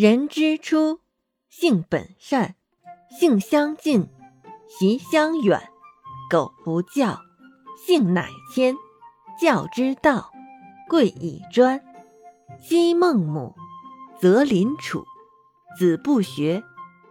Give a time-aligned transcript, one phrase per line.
[0.00, 1.00] 人之初，
[1.48, 2.54] 性本善，
[3.10, 4.08] 性相近，
[4.68, 5.60] 习相远。
[6.30, 7.18] 苟不教，
[7.84, 8.76] 性乃迁。
[9.40, 10.30] 教之道，
[10.88, 11.82] 贵以专。
[12.60, 13.56] 昔孟母，
[14.20, 15.04] 择邻处，
[15.76, 16.62] 子不学，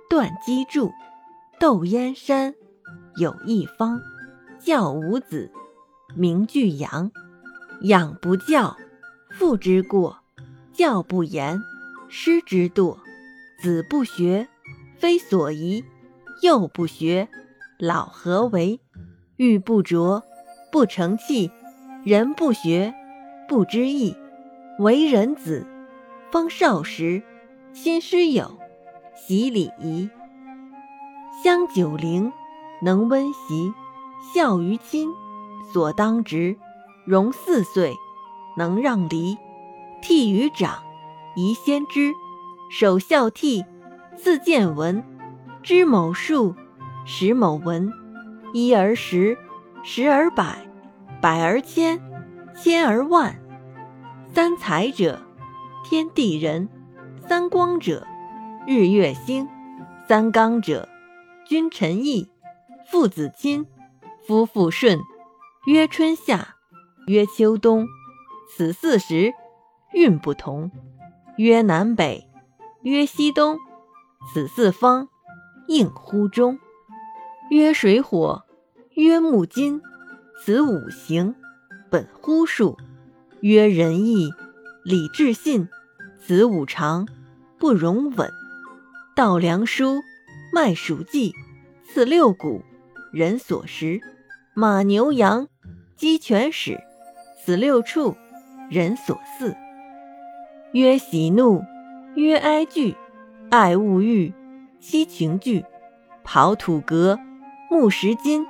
[0.09, 0.89] 断机杼。
[1.59, 2.55] 窦燕山，
[3.17, 3.99] 有一方，
[4.59, 5.51] 教五子，
[6.15, 7.11] 名俱扬。
[7.81, 8.77] 养不教，
[9.31, 10.19] 父之过；
[10.71, 11.61] 教不严。
[12.09, 12.97] 师之惰，
[13.59, 14.47] 子不学，
[14.97, 15.83] 非所宜；
[16.41, 17.27] 幼不学，
[17.77, 18.79] 老何为？
[19.35, 20.23] 玉不琢，
[20.71, 21.51] 不成器；
[22.05, 22.93] 人不学，
[23.47, 24.15] 不知义。
[24.79, 25.67] 为人子，
[26.31, 27.21] 方少时，
[27.73, 28.57] 亲师友，
[29.15, 30.09] 习礼仪。
[31.43, 32.31] 香九龄，
[32.81, 33.73] 能温席，
[34.33, 35.09] 孝于亲，
[35.73, 36.55] 所当执；
[37.05, 37.93] 融四岁，
[38.55, 39.37] 能让梨，
[40.01, 40.86] 悌于长。
[41.37, 42.15] 宜先知，
[42.67, 43.63] 首孝悌，
[44.17, 45.03] 次见闻。
[45.61, 46.55] 知某数，
[47.05, 47.93] 识某文。
[48.53, 49.37] 一而十，
[49.83, 50.67] 十而百，
[51.21, 52.01] 百而千，
[52.55, 53.39] 千而万。
[54.33, 55.21] 三才者，
[55.85, 56.67] 天地人；
[57.27, 58.07] 三光者，
[58.65, 59.45] 日月星；
[60.07, 60.89] 三纲者，
[61.45, 62.27] 君臣义，
[62.89, 63.67] 父子亲，
[64.25, 64.99] 夫妇顺。
[65.67, 66.55] 曰春夏，
[67.05, 67.85] 曰秋冬。
[68.49, 69.35] 此四时，
[69.93, 70.71] 运不同。
[71.37, 72.27] 曰南北，
[72.81, 73.59] 曰西东，
[74.33, 75.07] 此四方
[75.67, 76.57] 应乎中；
[77.51, 78.43] 曰水火，
[78.95, 79.79] 曰木金，
[80.43, 81.35] 此五行
[81.91, 82.75] 本乎数；
[83.41, 84.31] 曰仁义
[84.83, 85.69] 礼智信，
[86.19, 87.07] 此五常
[87.59, 88.31] 不容紊。
[89.15, 90.01] 稻粱菽
[90.51, 91.31] 麦黍稷，
[91.87, 92.63] 此六谷
[93.13, 93.99] 人所食；
[94.55, 95.47] 马牛羊
[95.95, 96.79] 鸡犬豕，
[97.45, 98.15] 此六畜
[98.71, 99.55] 人所饲。
[100.73, 101.63] 曰喜怒，
[102.15, 102.95] 曰哀惧，
[103.49, 104.33] 爱恶欲，
[104.79, 105.63] 七情具。
[106.25, 107.17] 刨土革，
[107.71, 108.45] 木石金，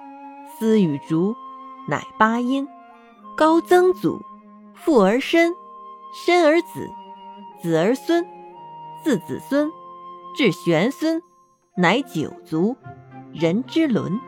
[0.57, 1.35] 丝与竹，
[1.87, 2.67] 乃八音。
[3.35, 4.19] 高曾祖，
[4.73, 5.53] 父而身，
[6.25, 6.89] 身而子，
[7.61, 8.25] 子而孙，
[9.03, 9.69] 自子孙
[10.35, 11.21] 至玄孙，
[11.75, 12.75] 乃九族，
[13.31, 14.19] 人之伦。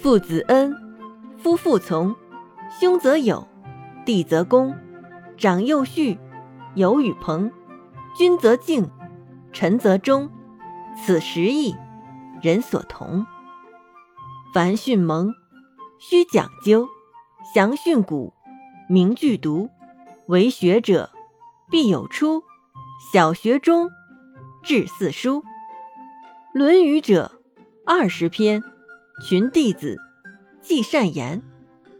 [0.00, 0.72] 父子恩，
[1.36, 2.14] 夫妇从，
[2.78, 3.44] 兄则友，
[4.04, 4.72] 弟则恭，
[5.36, 6.16] 长幼序。
[6.74, 7.52] 友与朋，
[8.16, 8.90] 君则敬，
[9.52, 10.28] 臣则忠，
[10.96, 11.74] 此十义，
[12.42, 13.24] 人所同。
[14.52, 15.32] 凡训蒙，
[16.00, 16.86] 须讲究；
[17.54, 18.32] 详训古，
[18.88, 19.70] 明句读。
[20.26, 21.10] 为学者，
[21.70, 22.42] 必有初。
[23.12, 23.90] 小学中，
[24.62, 25.40] 至四书。
[26.54, 27.30] 《论语》者，
[27.84, 28.62] 二十篇，
[29.28, 29.98] 群弟子，
[30.60, 31.42] 记善言；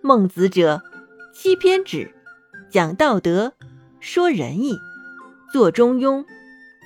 [0.00, 0.82] 孟子者，
[1.34, 2.14] 七篇止，
[2.70, 3.52] 讲道德。
[4.06, 4.78] 说仁义，
[5.50, 6.20] 作《中庸》，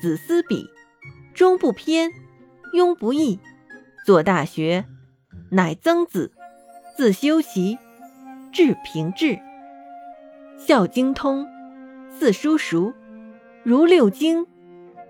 [0.01, 0.71] 子思笔，
[1.35, 2.13] 中不偏，
[2.73, 3.41] 庸不易。
[4.07, 4.85] 作《大学》，
[5.51, 6.31] 乃曾子，
[6.97, 7.77] 自修齐，
[8.53, 9.37] 至平治。
[10.57, 11.45] 孝经通，
[12.09, 12.95] 四书熟，
[13.65, 14.47] 如六经，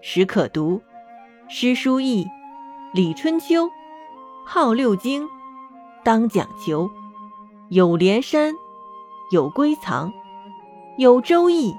[0.00, 0.80] 始可读。
[1.46, 2.26] 诗书易，
[2.94, 3.68] 礼春秋，
[4.46, 5.28] 号六经，
[6.02, 6.90] 当讲求。
[7.68, 8.54] 有连山，
[9.30, 10.10] 有归藏，
[10.96, 11.74] 有周易。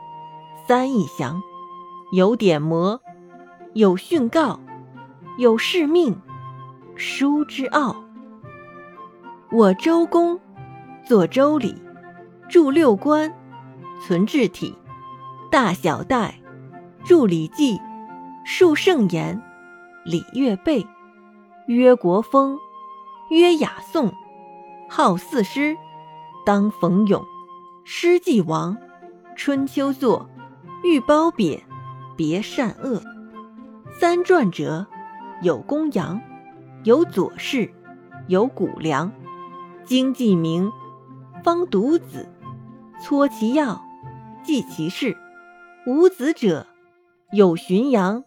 [0.70, 1.42] 三义详，
[2.12, 3.00] 有典谟，
[3.74, 4.60] 有训告，
[5.40, 6.16] 有誓命，
[6.96, 7.96] 书之奥。
[9.52, 10.40] 我周公
[11.04, 11.76] 作周礼，
[12.48, 13.34] 著六官，
[14.00, 14.78] 存治体，
[15.50, 16.40] 大小代，
[17.04, 17.80] 著礼记，
[18.46, 19.42] 述圣言，
[20.06, 20.86] 礼乐备，
[21.66, 22.60] 曰国风，
[23.32, 24.14] 曰雅颂，
[24.88, 25.76] 号四诗，
[26.46, 27.26] 当冯咏，
[27.84, 28.78] 诗既亡，
[29.36, 30.30] 春秋作。
[30.82, 31.62] 欲褒贬，
[32.16, 33.02] 别善恶。
[33.92, 34.88] 三传者，
[35.42, 36.22] 有公羊，
[36.84, 37.74] 有左氏，
[38.28, 39.12] 有谷梁。
[39.84, 40.72] 经记名，
[41.44, 42.30] 方读子，
[43.04, 43.82] 撮其要，
[44.44, 45.18] 记其事。
[45.86, 46.66] 无子者，
[47.34, 48.24] 有荀扬，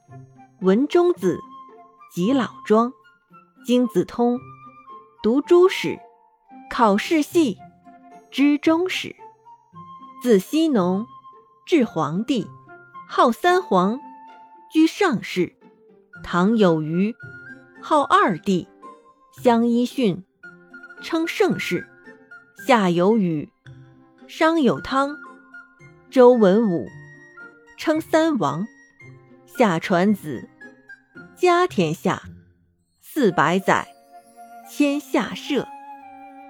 [0.60, 1.40] 文中子，
[2.12, 2.93] 及老庄。
[3.64, 4.38] 经子通，
[5.22, 5.99] 读诸史，
[6.69, 7.56] 考世系，
[8.31, 9.16] 知终始。
[10.22, 11.06] 自西农。
[11.72, 12.46] 至皇帝，
[13.08, 13.98] 号三皇，
[14.70, 15.56] 居上世。
[16.22, 17.14] 唐有虞，
[17.80, 18.69] 号二帝，
[19.42, 20.22] 相揖逊，
[21.00, 21.88] 称盛世。
[22.66, 23.50] 夏有禹，
[24.28, 25.16] 商有汤，
[26.10, 26.86] 周文武，
[27.78, 28.66] 称三王。
[29.46, 30.46] 夏传子，
[31.34, 32.20] 家天下，
[33.00, 33.88] 四百载，
[34.70, 35.66] 迁夏社。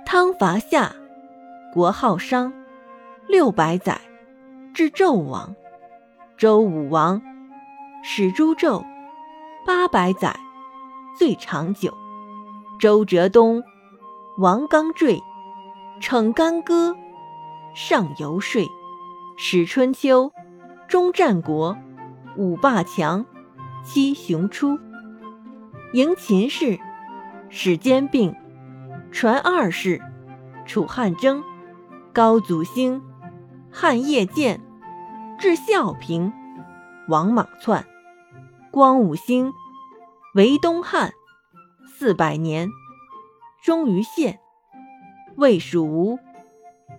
[0.04, 0.92] 汤伐夏，
[1.72, 2.52] 国号商，
[3.28, 4.00] 六百载。
[4.74, 5.54] 至纣王，
[6.38, 7.20] 周武王，
[8.02, 8.82] 始诛纣
[9.66, 10.34] 八百载，
[11.18, 11.92] 最长久。
[12.80, 13.62] 周哲东，
[14.38, 15.20] 王纲坠，
[16.00, 16.96] 逞干戈，
[17.74, 18.62] 上游说。
[19.36, 20.32] 始春秋，
[20.88, 21.76] 终战国，
[22.36, 23.26] 五霸强，
[23.84, 24.78] 七雄出。
[25.92, 26.80] 迎秦氏，
[27.50, 28.34] 始兼并，
[29.10, 30.00] 传二世，
[30.64, 31.42] 楚汉争，
[32.14, 33.02] 高祖兴，
[33.72, 34.60] 汉业建，
[35.38, 36.30] 至孝平，
[37.08, 37.86] 王莽篡，
[38.70, 39.52] 光武兴，
[40.34, 41.14] 为东汉，
[41.86, 42.68] 四百年，
[43.64, 44.38] 终于献，
[45.36, 46.18] 魏蜀吴，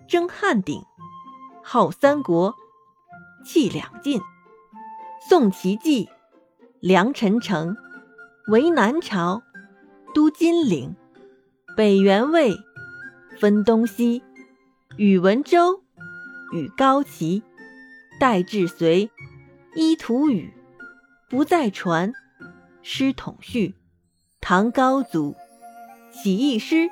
[0.08, 0.82] 争汉鼎，
[1.62, 2.54] 号三国，
[3.44, 4.20] 弃两晋，
[5.28, 6.08] 宋齐继，
[6.80, 7.76] 梁陈城。
[8.48, 9.42] 为南朝，
[10.12, 10.94] 都金陵，
[11.76, 12.54] 北元魏，
[13.38, 14.22] 分东西，
[14.98, 15.83] 宇文周，
[16.54, 17.42] 与高齐，
[18.20, 19.10] 代至隋，
[19.74, 20.54] 依图语，
[21.28, 22.12] 不再传，
[22.80, 23.74] 师统序，
[24.40, 25.34] 唐高祖，
[26.12, 26.88] 起义师，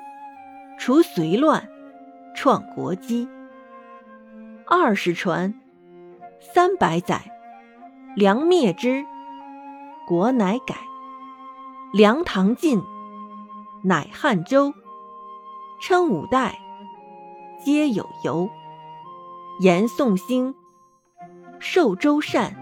[0.77, 1.69] 除隋乱，
[2.35, 3.29] 创国基。
[4.67, 5.53] 二十传，
[6.41, 7.31] 三百载，
[8.17, 9.05] 梁灭之，
[10.05, 10.75] 国乃改。
[11.93, 12.83] 梁唐晋，
[13.81, 14.73] 乃汉周，
[15.79, 16.59] 称五代，
[17.63, 18.49] 皆有由。
[19.63, 20.53] 延宋兴，
[21.57, 22.53] 受周禅，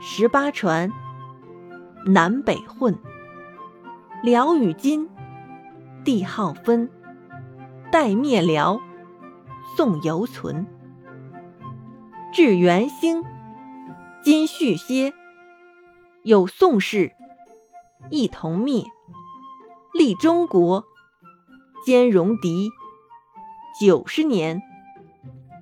[0.00, 0.90] 十八传，
[2.04, 2.98] 南北混。
[4.20, 5.08] 辽与金，
[6.04, 6.90] 帝号分，
[7.92, 8.80] 代灭辽，
[9.76, 10.66] 宋犹存。
[12.32, 13.22] 至元兴，
[14.20, 15.14] 金续歇，
[16.24, 17.12] 有宋氏。
[18.10, 18.84] 一同灭，
[19.92, 20.84] 立中国，
[21.86, 22.68] 兼戎狄，
[23.80, 24.60] 九十年，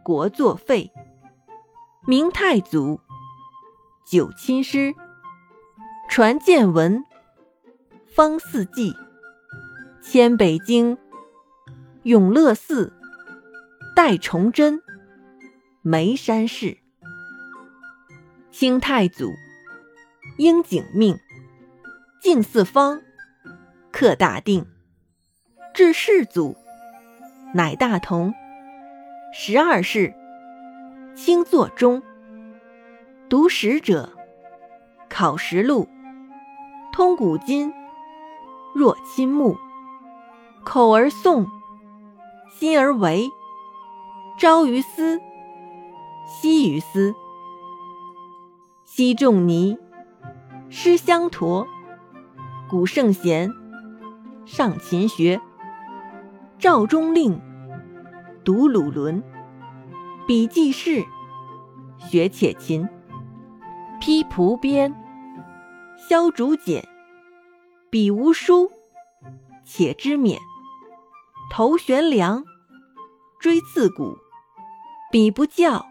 [0.08, 0.90] 国作废。
[2.06, 2.98] 明太祖，
[4.06, 4.94] 九亲师，
[6.08, 7.04] 传见文，
[8.06, 8.94] 方四季，
[10.00, 10.96] 迁北京，
[12.04, 12.94] 永乐寺，
[13.94, 14.80] 代崇祯，
[15.82, 16.78] 眉山氏。
[18.50, 19.30] 清太祖，
[20.38, 21.18] 应景命。
[22.22, 23.02] 敬四方，
[23.92, 24.66] 克大定，
[25.74, 26.56] 至世祖，
[27.52, 28.32] 乃大同。
[29.30, 30.14] 十二世，
[31.14, 32.02] 清作中。
[33.28, 34.10] 读史者，
[35.10, 35.86] 考实录，
[36.92, 37.72] 通古今，
[38.74, 39.58] 若亲目。
[40.64, 41.46] 口而诵，
[42.50, 43.28] 心而为。
[44.38, 45.20] 朝于斯，
[46.26, 47.14] 夕于斯。
[48.84, 49.76] 昔仲尼，
[50.70, 51.66] 师相陀。
[52.70, 53.52] 古圣贤，
[54.46, 55.40] 上勤学。
[56.58, 57.40] 赵中令，
[58.48, 59.22] 读鲁伦。
[60.26, 61.04] 笔记事，
[61.98, 62.88] 学且勤。
[64.00, 64.90] 披蒲编，
[65.98, 66.88] 削竹简。
[67.90, 68.72] 笔无书，
[69.66, 70.38] 且知勉。
[71.50, 72.42] 头悬梁，
[73.38, 74.16] 锥刺股。
[75.12, 75.84] 笔不教，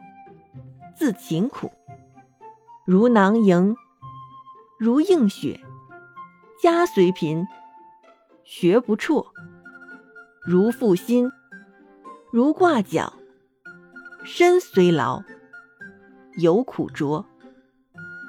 [0.96, 1.72] 自勤苦。
[2.88, 3.76] 如囊萤，
[4.80, 5.62] 如映雪。
[6.60, 7.46] 家虽贫，
[8.44, 9.24] 学不辍；
[10.44, 11.32] 如负薪，
[12.30, 13.14] 如挂角；
[14.26, 15.24] 身虽劳，
[16.38, 17.26] 犹苦卓。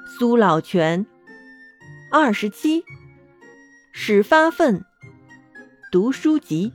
[0.07, 1.05] 苏老泉，
[2.09, 2.83] 二十七，
[3.91, 4.85] 始发愤，
[5.91, 6.71] 读书籍，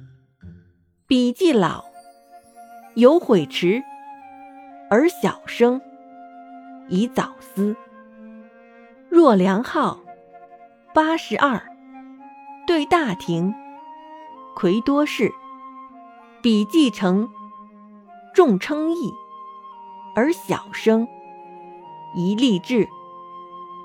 [1.07, 1.85] 笔记老，
[2.95, 3.83] 有悔迟，
[4.90, 5.81] 而小生，
[6.88, 7.75] 以早思。
[9.09, 10.00] 若良好。
[10.93, 11.61] 八十二，
[12.69, 13.52] 对大庭，
[14.54, 15.33] 魁多士，
[16.44, 17.30] 笔记成，
[18.34, 19.10] 众称义，
[20.14, 21.08] 而小生，
[22.14, 22.86] 宜立志。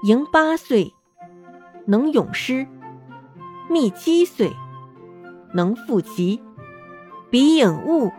[0.03, 0.93] 迎八岁，
[1.85, 2.67] 能咏诗；
[3.69, 4.51] 密七岁，
[5.53, 6.43] 能赋棋。
[7.29, 8.11] 笔影物，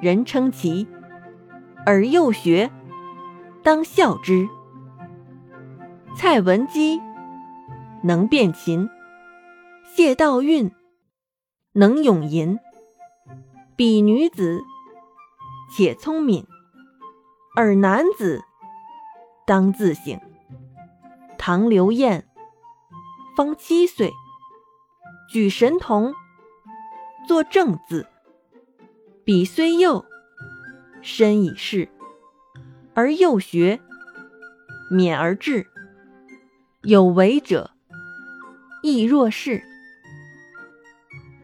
[0.00, 0.88] 人称奇，
[1.84, 2.70] 而幼学，
[3.62, 4.48] 当效之。
[6.16, 6.98] 蔡文姬。
[8.02, 8.88] 能辨琴，
[9.94, 10.70] 谢道韫
[11.72, 12.58] 能咏吟，
[13.74, 14.62] 比女子
[15.70, 16.46] 且聪敏，
[17.56, 18.42] 而男子
[19.46, 20.20] 当自省。
[21.38, 22.28] 唐刘晏
[23.34, 24.12] 方七岁，
[25.30, 26.14] 举神童，
[27.26, 28.06] 作正字。
[29.24, 30.04] 彼虽幼，
[31.00, 31.88] 身已仕，
[32.94, 33.80] 而幼学，
[34.90, 35.66] 勉而志，
[36.82, 37.70] 有为者。
[38.82, 39.62] 亦若是。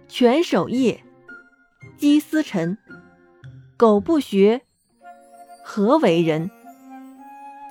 [0.09, 1.05] 犬守业，
[1.99, 2.79] 鸡司晨，
[3.77, 4.63] 苟不学，
[5.65, 6.49] 何为人？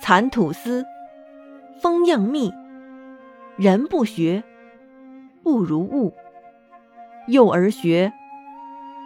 [0.01, 0.85] 蚕吐丝，
[1.81, 2.53] 蜂酿蜜。
[3.55, 4.43] 人不学，
[5.43, 6.13] 不如物。
[7.29, 8.11] 幼而学，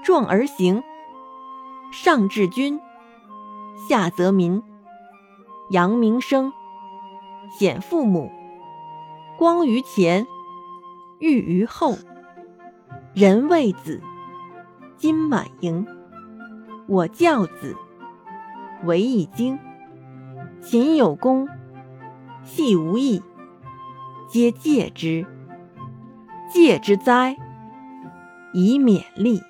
[0.03, 0.81] 壮而行。
[1.93, 2.79] 上治君，
[3.87, 4.63] 下则民。
[5.69, 6.51] 扬名声，
[7.59, 8.31] 显父母。
[9.37, 10.25] 光于前，
[11.19, 11.95] 裕于后。
[13.13, 14.01] 人谓子，
[15.01, 15.87] 金满盈。
[16.87, 17.75] 我教子，
[18.83, 19.57] 为易经。
[20.61, 21.49] 勤有功，
[22.43, 23.23] 戏无益。
[24.29, 25.25] 皆戒之，
[26.53, 27.35] 戒之哉！
[28.53, 29.41] 以勉励。